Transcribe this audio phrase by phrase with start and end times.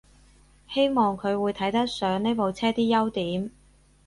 [0.67, 3.51] 希望佢會睇得上呢部車啲優點